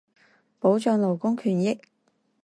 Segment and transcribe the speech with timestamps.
[0.59, 1.79] 保障勞工權益